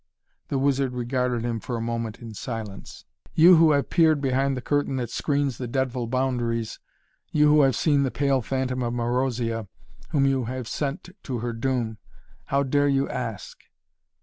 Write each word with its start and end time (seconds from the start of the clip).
The 0.47 0.57
wizard 0.57 0.93
regarded 0.93 1.45
him 1.45 1.59
for 1.59 1.77
a 1.77 1.79
moment 1.79 2.17
in 2.23 2.33
silence. 2.33 3.05
"You 3.35 3.57
who 3.57 3.69
have 3.73 3.91
peered 3.91 4.19
behind 4.19 4.57
the 4.57 4.59
curtain 4.63 4.95
that 4.95 5.11
screens 5.11 5.59
the 5.59 5.67
dreadful 5.67 6.07
boundaries 6.07 6.79
you 7.31 7.49
who 7.49 7.61
have 7.61 7.75
seen 7.75 8.01
the 8.01 8.09
pale 8.09 8.41
phantom 8.41 8.81
of 8.81 8.95
Marozia, 8.95 9.67
whom 10.09 10.25
you 10.25 10.45
have 10.45 10.67
sent 10.67 11.09
to 11.21 11.37
her 11.37 11.53
doom, 11.53 11.99
how 12.45 12.63
dare 12.63 12.87
you 12.87 13.07
ask?" 13.09 13.59